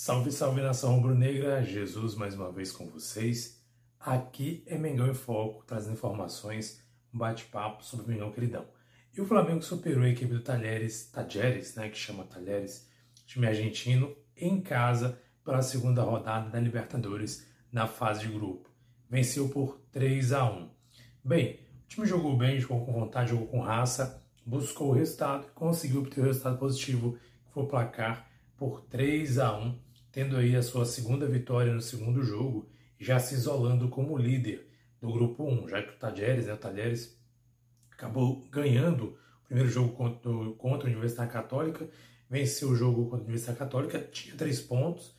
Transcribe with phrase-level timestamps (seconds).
[0.00, 3.60] Salve, salve nação rubro-negra, Jesus mais uma vez com vocês.
[3.98, 6.80] Aqui é Mengão em Foco, trazendo informações,
[7.12, 8.64] um bate-papo sobre o Mengão queridão.
[9.12, 12.88] E o Flamengo superou a equipe do Talheres, Tajeres, né, que chama Talheres,
[13.26, 18.70] time argentino, em casa pela segunda rodada da Libertadores na fase de grupo.
[19.10, 20.70] Venceu por 3 a 1.
[21.24, 26.02] Bem, o time jogou bem, jogou com vontade, jogou com raça, buscou o resultado conseguiu
[26.02, 29.87] obter o resultado positivo, que foi o placar por 3 a 1
[30.18, 32.68] tendo aí a sua segunda vitória no segundo jogo,
[32.98, 34.68] já se isolando como líder
[35.00, 40.32] do grupo 1, já que o Tajeres, né, o acabou ganhando o primeiro jogo contra,
[40.58, 41.88] contra a Universidade Católica,
[42.28, 45.14] venceu o jogo contra a Universidade Católica, tinha três pontos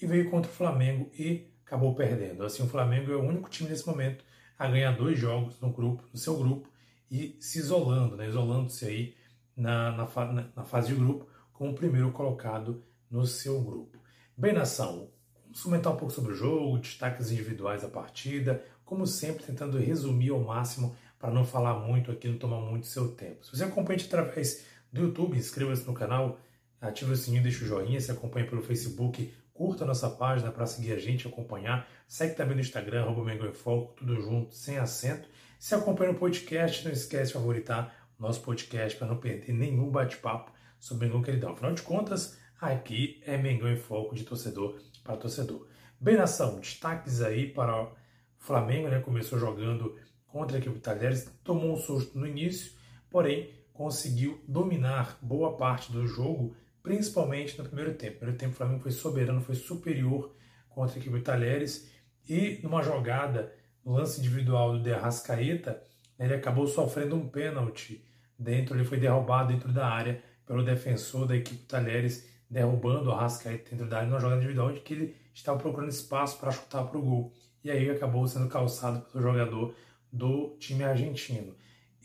[0.00, 2.44] e veio contra o Flamengo e acabou perdendo.
[2.44, 4.24] Assim, o Flamengo é o único time nesse momento
[4.56, 6.70] a ganhar dois jogos no grupo, no seu grupo
[7.10, 9.16] e se isolando, né, isolando-se aí
[9.56, 14.03] na, na, na fase de grupo como o primeiro colocado no seu grupo.
[14.36, 15.12] Bem, nação,
[15.44, 20.30] vamos comentar um pouco sobre o jogo, destaques individuais da partida, como sempre, tentando resumir
[20.30, 23.46] ao máximo para não falar muito aqui, não tomar muito seu tempo.
[23.46, 26.40] Se você acompanha através do YouTube, inscreva-se no canal,
[26.80, 30.66] ative o sininho, deixa o joinha, se acompanha pelo Facebook, curta a nossa página para
[30.66, 31.88] seguir a gente, acompanhar.
[32.08, 35.28] Segue também no Instagram, arroba Mengão em Foco, tudo junto, sem acento.
[35.60, 39.92] Se acompanha no podcast, não esquece de favoritar o nosso podcast para não perder nenhum
[39.92, 41.52] bate-papo sobre Mengão Queridão.
[41.52, 45.66] Afinal de contas, Aqui é Mengão em Foco de torcedor para torcedor.
[46.00, 47.92] Bem, nação, destaques aí para o
[48.38, 49.00] Flamengo, né?
[49.00, 52.72] Começou jogando contra a equipe Talheres, tomou um susto no início,
[53.10, 58.14] porém conseguiu dominar boa parte do jogo, principalmente no primeiro tempo.
[58.14, 60.34] No primeiro tempo o Flamengo foi soberano, foi superior
[60.68, 61.90] contra a equipe Talheres
[62.28, 63.52] e numa jogada,
[63.84, 65.82] no lance individual do De Arrascaeta,
[66.18, 68.04] ele acabou sofrendo um pênalti
[68.38, 73.70] dentro, ele foi derrubado dentro da área pelo defensor da equipe Talheres derrubando o Arrascaeta
[73.70, 76.96] dentro da área numa jogada individual onde que ele estava procurando espaço para chutar para
[76.96, 77.32] o gol.
[77.64, 79.74] E aí acabou sendo calçado pelo jogador
[80.12, 81.56] do time argentino.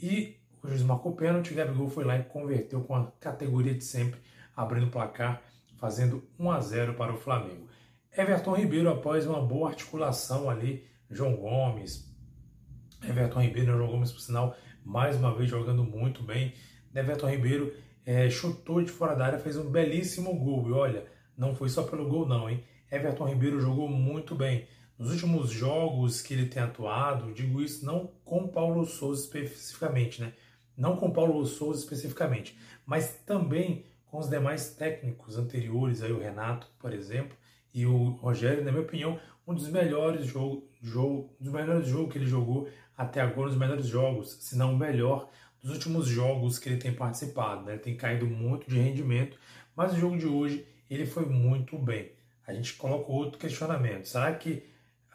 [0.02, 3.84] E o juiz marcou pênalti, o Gabigol foi lá e converteu com a categoria de
[3.84, 4.20] sempre,
[4.56, 5.44] abrindo o placar,
[5.78, 7.68] fazendo 1 a 0 para o Flamengo.
[8.18, 12.12] Everton Ribeiro, após uma boa articulação ali, João Gomes,
[13.08, 16.56] Everton Ribeiro, João Gomes, por sinal, mais uma vez jogando muito bem.
[16.96, 17.72] Everton Ribeiro
[18.06, 20.70] é, chutou de fora da área, fez um belíssimo gol.
[20.70, 21.06] E olha,
[21.38, 22.64] não foi só pelo gol, não, hein?
[22.92, 24.68] Everton Ribeiro jogou muito bem.
[24.98, 30.34] Nos últimos jogos que ele tem atuado, digo isso não com Paulo Souza especificamente, né?
[30.76, 36.68] Não com Paulo Souza especificamente, mas também com os demais técnicos anteriores, aí o Renato,
[36.80, 37.38] por exemplo,
[37.74, 42.12] e o Rogério, na minha opinião, um dos melhores jogos, jogo, um dos melhores jogos
[42.12, 42.68] que ele jogou
[42.98, 45.30] até agora, um dos melhores jogos, se não o melhor
[45.62, 47.66] dos últimos jogos que ele tem participado.
[47.66, 47.74] Né?
[47.74, 49.38] Ele tem caído muito de rendimento,
[49.76, 52.12] mas o jogo de hoje ele foi muito bem.
[52.48, 54.08] A gente coloca outro questionamento.
[54.08, 54.64] Será que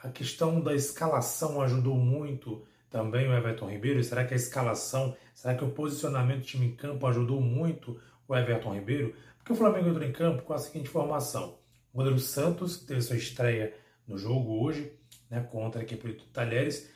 [0.03, 4.05] a questão da escalação ajudou muito também o Everton Ribeiro?
[4.05, 8.37] Será que a escalação, será que o posicionamento do time em campo ajudou muito o
[8.37, 9.15] Everton Ribeiro?
[9.39, 11.59] Porque o Flamengo entrou em campo com a seguinte formação.
[11.93, 13.75] O goleiro Santos teve sua estreia
[14.07, 14.93] no jogo hoje,
[15.29, 16.91] né, contra a equipe do Talheres.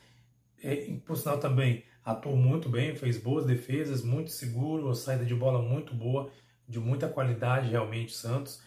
[0.63, 5.61] E, por sinal também, atuou muito bem, fez boas defesas, muito seguro, saída de bola
[5.61, 6.31] muito boa,
[6.67, 8.63] de muita qualidade realmente Santos.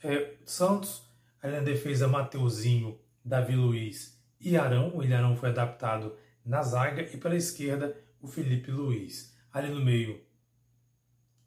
[0.00, 1.02] É, Santos,
[1.42, 4.96] ali na defesa, Mateuzinho, Davi Luiz e Arão.
[4.96, 9.36] O Ilharão foi adaptado na zaga e pela esquerda o Felipe Luiz.
[9.52, 10.20] Ali no meio,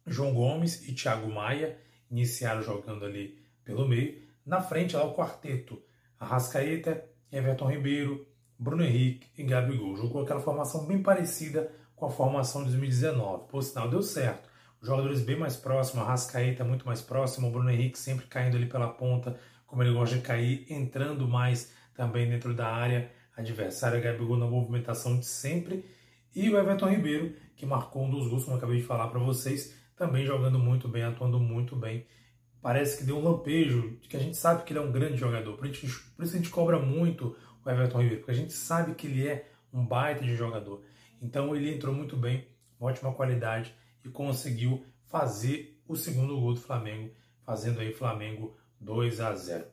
[0.06, 1.78] João Gomes e Thiago Maia
[2.10, 4.20] iniciaram jogando ali pelo meio.
[4.44, 5.82] Na frente, lá o quarteto,
[6.20, 7.02] Arrascaeta,
[7.32, 8.26] Everton Ribeiro,
[8.62, 9.96] Bruno Henrique e Gabigol.
[9.96, 13.48] Jogou aquela formação bem parecida com a formação de 2019.
[13.48, 14.48] Por sinal, deu certo.
[14.80, 18.66] Jogadores bem mais próximos, a Rascaeta muito mais próximo, o Bruno Henrique sempre caindo ali
[18.66, 19.36] pela ponta,
[19.66, 24.00] como ele gosta de cair, entrando mais também dentro da área adversária.
[24.00, 25.84] Gabigol na movimentação de sempre.
[26.34, 29.18] E o Everton Ribeiro, que marcou um dos gols, como eu acabei de falar para
[29.18, 32.06] vocês, também jogando muito bem, atuando muito bem.
[32.60, 35.56] Parece que deu um lampejo, que a gente sabe que ele é um grande jogador,
[35.56, 39.26] por isso a gente cobra muito o Everton Ribeiro, porque a gente sabe que ele
[39.26, 40.82] é um baita de jogador.
[41.20, 42.46] Então ele entrou muito bem,
[42.78, 43.74] ótima qualidade
[44.04, 47.12] e conseguiu fazer o segundo gol do Flamengo,
[47.44, 49.64] fazendo aí Flamengo 2 a 0.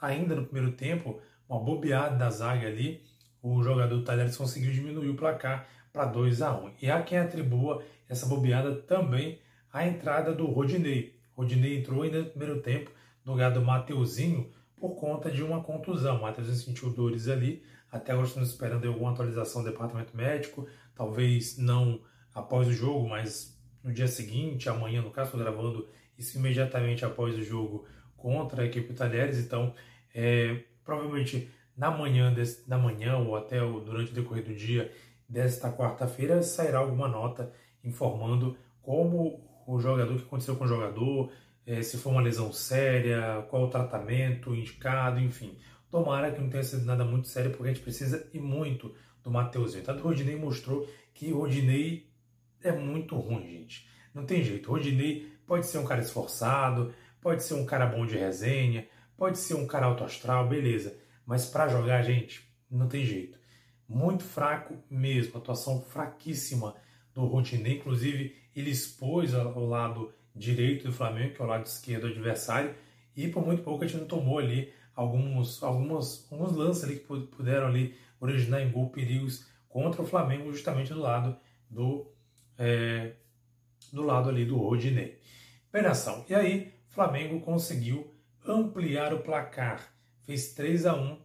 [0.00, 3.02] ainda no primeiro tempo, uma bobeada da zaga ali,
[3.42, 7.18] o jogador do Talheres conseguiu diminuir o placar para 2 a 1 E há quem
[7.18, 9.40] atribua essa bobeada também
[9.72, 11.18] à entrada do Rodinei.
[11.34, 12.90] Rodinei entrou ainda no primeiro tempo
[13.24, 16.16] no lugar do Mateuzinho por conta de uma contusão.
[16.16, 17.62] O Mateuzinho sentiu dores ali.
[17.92, 20.66] Até agora estamos esperando alguma atualização do departamento médico.
[20.94, 22.00] Talvez não
[22.34, 27.36] após o jogo, mas no dia seguinte, amanhã, no caso, estou gravando isso imediatamente após
[27.36, 27.86] o jogo
[28.16, 29.38] contra a equipe Talheres.
[29.38, 29.74] Então,
[30.14, 34.92] é, provavelmente na manhã, desse, na manhã ou até o, durante o decorrer do dia
[35.28, 37.52] desta quarta-feira sairá alguma nota
[37.84, 41.30] informando como o jogador, o que aconteceu com o jogador,
[41.82, 45.56] se foi uma lesão séria, qual o tratamento indicado, enfim.
[45.90, 49.30] Tomara que não tenha sido nada muito sério, porque a gente precisa e muito do
[49.30, 49.84] Mateuzinho.
[49.84, 52.10] Tanto o Rodinei mostrou que o Rodinei
[52.62, 53.88] é muito ruim, gente.
[54.14, 54.68] Não tem jeito.
[54.68, 59.38] O Rodinei pode ser um cara esforçado, pode ser um cara bom de resenha, pode
[59.38, 60.98] ser um cara alto astral, beleza.
[61.26, 63.38] Mas para jogar, gente, não tem jeito.
[63.88, 66.74] Muito fraco mesmo, atuação fraquíssima
[67.14, 67.78] do Rodinei.
[67.78, 72.74] Inclusive, ele expôs ao lado direito do Flamengo, que é o lado esquerdo do adversário,
[73.14, 77.06] e por muito pouco a gente não tomou ali alguns, algumas, alguns lances ali que
[77.26, 81.36] puderam ali originar em gol perigos contra o Flamengo, justamente do lado
[81.68, 82.10] do,
[82.58, 83.12] é,
[83.92, 85.20] do lado ali do Rodinei.
[85.70, 86.24] Bem ação.
[86.28, 88.12] E aí, Flamengo conseguiu
[88.44, 89.92] ampliar o placar.
[90.22, 91.18] Fez 3 a 1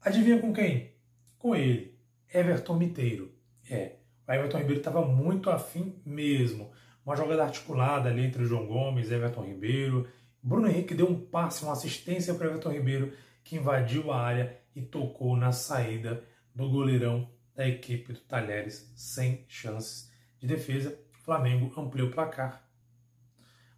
[0.00, 0.92] Adivinha com quem?
[1.38, 1.98] Com ele,
[2.32, 3.32] Everton Miteiro.
[3.68, 3.96] É,
[4.26, 6.70] o Everton Ribeiro estava muito afim mesmo.
[7.06, 10.08] Uma jogada articulada ali entre o João Gomes Everton Ribeiro.
[10.42, 13.12] Bruno Henrique deu um passe, uma assistência para Everton Ribeiro,
[13.44, 19.44] que invadiu a área e tocou na saída do goleirão da equipe do Talheres, sem
[19.46, 20.10] chances
[20.40, 20.98] de defesa.
[21.14, 22.68] O Flamengo ampliou o placar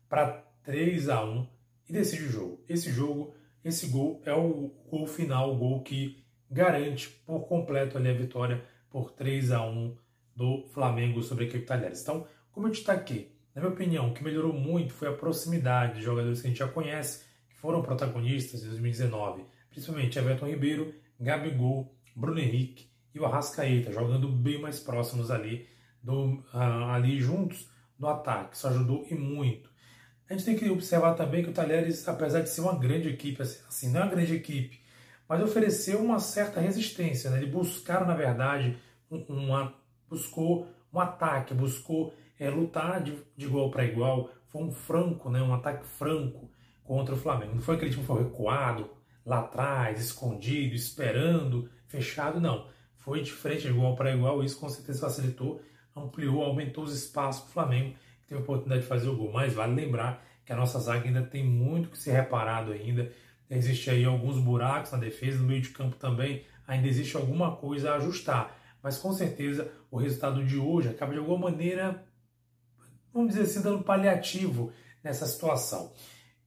[0.08, 1.46] para 3 a 1
[1.86, 2.64] e decide o jogo.
[2.66, 8.08] Esse jogo, esse gol é o gol final, o gol que garante por completo ali
[8.08, 9.94] a vitória por 3 a 1
[10.34, 12.00] do Flamengo sobre a equipe Talheres.
[12.00, 12.26] Então,
[12.58, 16.40] como eu destaquei, na minha opinião, o que melhorou muito foi a proximidade de jogadores
[16.40, 22.40] que a gente já conhece, que foram protagonistas em 2019, principalmente Everton Ribeiro, Gabigol, Bruno
[22.40, 25.68] Henrique e o Arrascaeta, jogando bem mais próximos ali,
[26.02, 28.56] do, uh, ali juntos no ataque.
[28.56, 29.70] Isso ajudou e muito.
[30.28, 33.40] A gente tem que observar também que o Talheres, apesar de ser uma grande equipe,
[33.40, 34.80] assim, assim não é uma grande equipe,
[35.28, 37.30] mas ofereceu uma certa resistência.
[37.30, 37.38] Né?
[37.38, 38.76] Eles buscaram, na verdade,
[39.08, 39.72] um, uma,
[40.08, 44.30] buscou um ataque, buscou é, lutar de, de igual para igual.
[44.48, 45.42] Foi um franco, né?
[45.42, 46.50] um ataque franco
[46.84, 47.54] contra o Flamengo.
[47.54, 48.90] Não foi aquele time que foi recuado,
[49.24, 52.66] lá atrás, escondido, esperando, fechado, não.
[52.96, 55.60] Foi de frente, de igual para igual, isso com certeza facilitou,
[55.94, 57.94] ampliou, aumentou os espaços para o Flamengo
[58.28, 59.32] teve a oportunidade de fazer o gol.
[59.32, 63.10] Mas vale lembrar que a nossa zaga ainda tem muito que ser reparado ainda.
[63.50, 67.92] Existe aí alguns buracos na defesa, no meio de campo também ainda existe alguma coisa
[67.92, 68.54] a ajustar.
[68.82, 72.04] Mas com certeza o resultado de hoje acaba de alguma maneira,
[73.18, 74.72] vamos dizer assim, dando paliativo
[75.02, 75.92] nessa situação.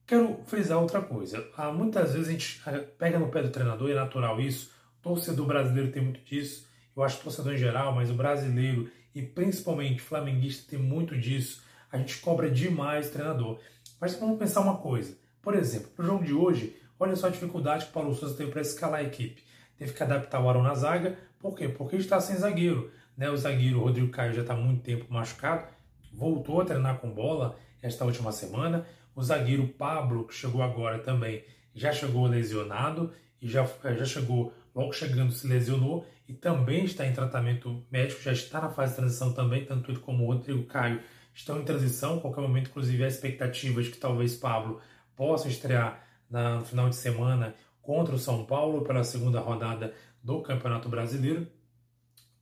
[0.06, 1.46] Quero frisar outra coisa.
[1.56, 4.70] Ah, muitas vezes a gente ah, pega no pé do treinador, é natural isso.
[5.00, 6.66] Torcedor brasileiro tem muito disso.
[6.94, 11.98] Eu acho torcedor em geral, mas o brasileiro e principalmente flamenguista tem muito disso a
[11.98, 13.60] gente cobra demais o treinador.
[14.00, 15.14] Mas vamos pensar uma coisa.
[15.42, 18.34] Por exemplo, para o jogo de hoje, olha só a dificuldade que o Paulo Souza
[18.34, 19.44] teve para escalar a equipe.
[19.76, 21.18] Teve que adaptar o Arão na zaga.
[21.38, 21.68] Por quê?
[21.68, 22.90] Porque está sem zagueiro.
[23.16, 23.28] Né?
[23.28, 25.66] O zagueiro Rodrigo Caio já está há muito tempo machucado.
[26.12, 28.86] Voltou a treinar com bola esta última semana.
[29.14, 34.92] O zagueiro Pablo, que chegou agora também, já chegou lesionado e já, já chegou, logo
[34.92, 39.32] chegando, se lesionou e também está em tratamento médico, já está na fase de transição
[39.32, 41.00] também, tanto ele como o Rodrigo Caio
[41.34, 42.16] estão em transição.
[42.16, 44.80] A qualquer momento, inclusive, há expectativas que talvez Pablo
[45.16, 49.92] possa estrear no final de semana contra o São Paulo pela segunda rodada
[50.22, 51.46] do Campeonato Brasileiro.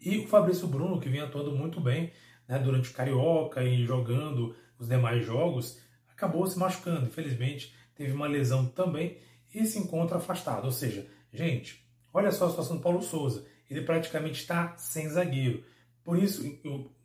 [0.00, 2.12] E o Fabrício Bruno, que vinha atuando muito bem
[2.50, 7.06] né, durante o Carioca e jogando os demais jogos, acabou se machucando.
[7.06, 9.18] Infelizmente, teve uma lesão também
[9.54, 10.64] e se encontra afastado.
[10.64, 13.46] Ou seja, gente, olha só a situação do Paulo Souza.
[13.70, 15.62] Ele praticamente está sem zagueiro.
[16.02, 16.42] Por isso,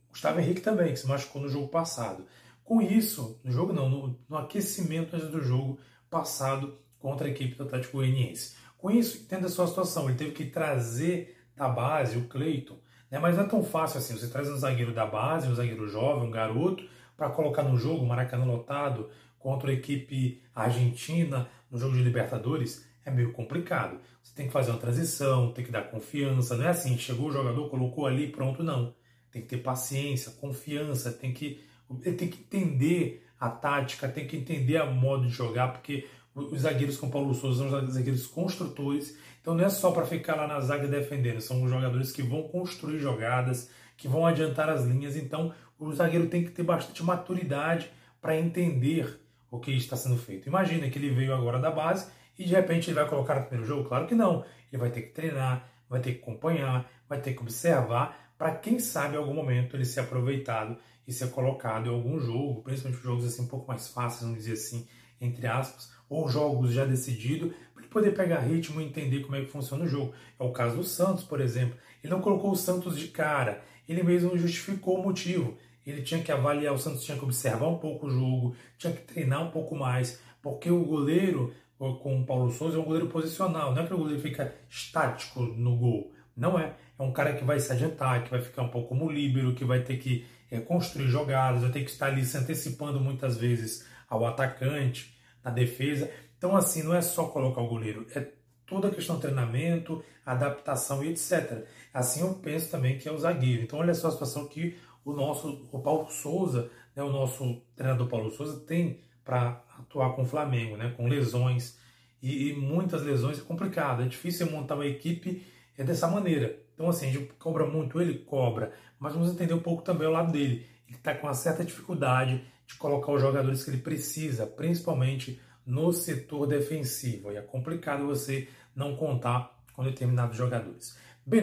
[0.09, 2.25] Gustavo Henrique também, que se machucou no jogo passado.
[2.63, 5.77] Com isso, no jogo não, no, no aquecimento do jogo
[6.09, 8.55] passado contra a equipe do Atlético Goianiense.
[8.79, 10.09] Com isso, entenda a sua situação.
[10.09, 12.79] Ele teve que trazer da base o Cleiton,
[13.15, 13.21] né?
[13.21, 14.17] mas não é tão fácil assim.
[14.17, 16.83] Você traz um zagueiro da base, um zagueiro jovem, um garoto,
[17.15, 23.11] para colocar no jogo, Maracanã lotado, contra a equipe argentina no jogo de Libertadores, é
[23.11, 23.99] meio complicado.
[24.21, 26.57] Você tem que fazer uma transição, tem que dar confiança.
[26.57, 28.93] Não é assim, chegou o jogador, colocou ali, pronto, não
[29.35, 31.61] tem que ter paciência, confiança, tem que,
[32.01, 36.97] tem que entender a tática, tem que entender a modo de jogar, porque Os zagueiros
[36.97, 40.85] com Paulo Souza são zagueiros construtores, então não é só para ficar lá na zaga
[40.85, 45.15] defendendo, são jogadores que vão construir jogadas, que vão adiantar as linhas.
[45.15, 47.89] Então o zagueiro tem que ter bastante maturidade
[48.21, 49.17] para entender
[49.49, 50.49] o que está sendo feito.
[50.49, 53.65] Imagina que ele veio agora da base e de repente ele vai colocar no primeiro
[53.65, 53.87] jogo?
[53.87, 54.43] Claro que não.
[54.71, 58.79] Ele vai ter que treinar, vai ter que acompanhar, vai ter que observar para quem
[58.79, 60.77] sabe em algum momento ele ser aproveitado
[61.07, 64.53] e ser colocado em algum jogo, principalmente jogos assim um pouco mais fáceis, vamos dizer
[64.53, 64.85] assim,
[65.21, 69.41] entre aspas, ou jogos já decididos, para ele poder pegar ritmo e entender como é
[69.41, 70.13] que funciona o jogo.
[70.39, 71.77] É o caso do Santos, por exemplo.
[72.03, 75.57] Ele não colocou o Santos de cara, ele mesmo justificou o motivo.
[75.85, 79.01] Ele tinha que avaliar, o Santos tinha que observar um pouco o jogo, tinha que
[79.01, 83.75] treinar um pouco mais, porque o goleiro com o Paulo Souza é um goleiro posicional,
[83.75, 86.11] não é que o goleiro fica estático no gol.
[86.35, 86.73] Não é.
[86.97, 89.65] É um cara que vai se adiantar, que vai ficar um pouco como líbero, que
[89.65, 93.85] vai ter que é, construir jogadas, vai ter que estar ali se antecipando muitas vezes
[94.09, 95.14] ao atacante,
[95.45, 96.09] na defesa.
[96.37, 98.27] Então, assim, não é só colocar o goleiro, é
[98.65, 101.65] toda a questão de treinamento, adaptação e etc.
[101.93, 103.61] Assim eu penso também que é o zagueiro.
[103.61, 104.75] Então, olha só a situação que
[105.05, 110.23] o nosso o Paulo Souza, né, o nosso treinador Paulo Souza, tem para atuar com
[110.23, 111.77] o Flamengo, né, com lesões.
[112.21, 115.45] E, e, muitas lesões é complicado, é difícil montar uma equipe
[115.77, 116.57] é dessa maneira.
[116.73, 120.11] Então, assim, a gente cobra muito ele, cobra, mas vamos entender um pouco também o
[120.11, 120.65] lado dele.
[120.87, 125.91] Ele está com uma certa dificuldade de colocar os jogadores que ele precisa, principalmente no
[125.91, 127.31] setor defensivo.
[127.31, 130.97] E é complicado você não contar com determinados jogadores.
[131.25, 131.41] Bem,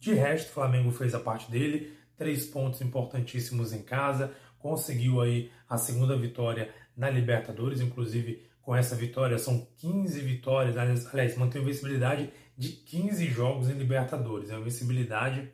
[0.00, 5.50] de resto, o Flamengo fez a parte dele, três pontos importantíssimos em casa, conseguiu aí
[5.68, 11.64] a segunda vitória na Libertadores, inclusive com essa vitória são 15 vitórias, aliás, mantém a
[11.64, 14.50] invencibilidade de 15 jogos em Libertadores.
[14.50, 15.52] É uma invencibilidade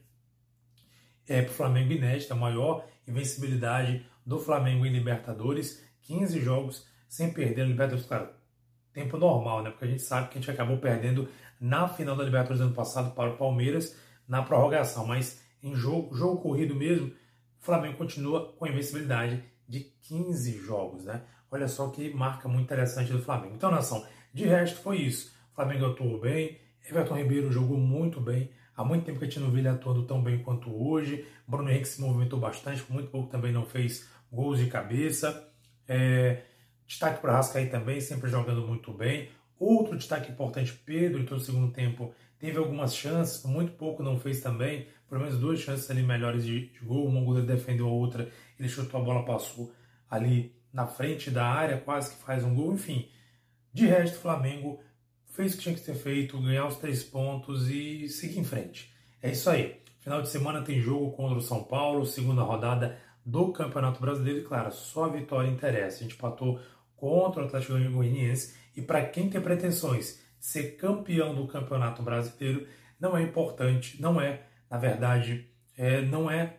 [1.27, 7.33] é, para o Flamengo inédita, a maior invencibilidade do Flamengo em Libertadores, 15 jogos sem
[7.33, 8.05] perder a Libertadores.
[8.05, 8.29] Claro,
[8.93, 9.71] tempo normal, né?
[9.71, 13.15] Porque a gente sabe que a gente acabou perdendo na final da Libertadores ano passado
[13.15, 13.97] para o Palmeiras
[14.29, 19.81] na prorrogação, mas em jogo, jogo corrido mesmo, o Flamengo continua com a invencibilidade de
[20.03, 21.23] 15 jogos, né?
[21.51, 23.55] Olha só que marca muito interessante do Flamengo.
[23.55, 25.33] Então, nação, de resto foi isso.
[25.53, 28.51] O Flamengo atuou bem, Everton Ribeiro jogou muito bem.
[28.77, 31.27] Há muito tempo que a gente não viu ele atuando tão bem quanto hoje.
[31.49, 35.49] Bruno Henrique se movimentou bastante, por muito pouco também não fez gols de cabeça.
[35.87, 36.43] É,
[36.87, 39.29] destaque para Rascaí também, sempre jogando muito bem.
[39.59, 44.19] Outro destaque importante, Pedro, em todo o segundo tempo, teve algumas chances, muito pouco não
[44.19, 44.87] fez também.
[45.09, 47.07] Pelo menos duas chances ali melhores de, de gol.
[47.07, 49.73] Uma goleiro defendeu a outra, ele chutou a bola, passou
[50.09, 52.75] ali na frente da área, quase que faz um gol.
[52.75, 53.09] Enfim,
[53.73, 54.81] de resto, o Flamengo
[55.25, 58.93] fez o que tinha que ser feito, ganhar os três pontos e seguir em frente.
[59.23, 59.81] É isso aí.
[60.01, 64.41] Final de semana tem jogo contra o São Paulo, segunda rodada do Campeonato Brasileiro.
[64.41, 65.99] E claro, só a vitória interessa.
[65.99, 66.59] A gente patou
[66.97, 72.67] contra o Atlético Goianiense e para quem tem pretensões ser campeão do Campeonato Brasileiro,
[72.99, 76.57] não é importante, não é, na verdade, é, não é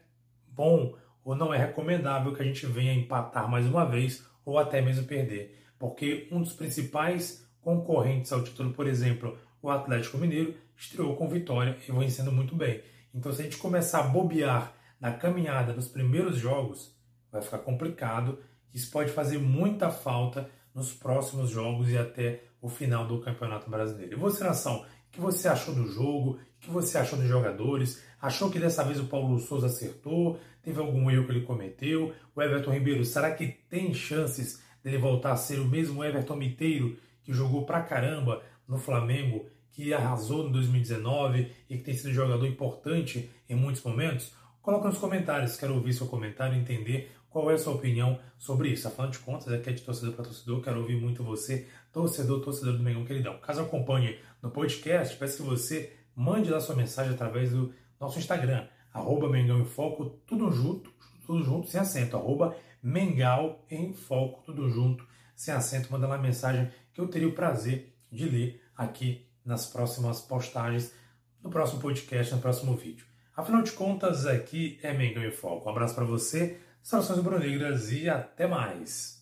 [0.47, 4.81] bom ou não é recomendável que a gente venha empatar mais uma vez ou até
[4.81, 11.15] mesmo perder, porque um dos principais concorrentes ao título, por exemplo, o Atlético Mineiro, estreou
[11.15, 12.81] com vitória e vem sendo muito bem.
[13.13, 16.95] Então, se a gente começar a bobear na caminhada nos primeiros jogos,
[17.31, 18.39] vai ficar complicado.
[18.73, 24.13] Isso pode fazer muita falta nos próximos jogos e até o final do Campeonato Brasileiro.
[24.13, 26.39] E você, nação, o que você achou do jogo?
[26.57, 28.03] O que você achou dos jogadores?
[28.21, 30.39] Achou que dessa vez o Paulo Souza acertou?
[30.61, 32.13] Teve algum erro que ele cometeu?
[32.35, 36.97] O Everton Ribeiro, será que tem chances dele voltar a ser o mesmo Everton Miteiro
[37.23, 42.45] que jogou pra caramba no Flamengo, que arrasou no 2019 e que tem sido jogador
[42.45, 44.33] importante em muitos momentos?
[44.69, 48.87] Coloca nos comentários, quero ouvir seu comentário entender qual é a sua opinião sobre isso.
[48.87, 52.77] Afinal de contas, aqui é de torcedor para torcedor, quero ouvir muito você, torcedor, torcedor
[52.77, 53.39] do Mengão Queridão.
[53.39, 58.67] Caso acompanhe no podcast, peço que você mande lá sua mensagem através do nosso Instagram,
[58.93, 60.93] arroba Mengão em Foco, tudo junto,
[61.25, 65.03] tudo junto, sem acento, arroba Mengal em Foco, tudo junto,
[65.35, 69.65] sem acento, manda lá a mensagem que eu teria o prazer de ler aqui nas
[69.65, 70.93] próximas postagens,
[71.41, 73.08] no próximo podcast, no próximo vídeo.
[73.39, 75.65] Afinal de contas, aqui é Mengão em Foco.
[75.65, 79.18] Um abraço para você, saudações brunegras e até mais!